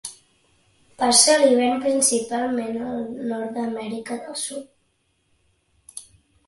Passa 1.01 1.35
l'hivern, 1.41 1.83
principalment, 1.83 2.81
al 2.93 3.05
nord 3.35 3.53
d'Amèrica 3.59 4.19
del 4.25 4.43
Sud. 4.47 6.05